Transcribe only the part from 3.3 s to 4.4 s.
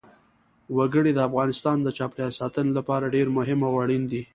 مهم او اړین دي.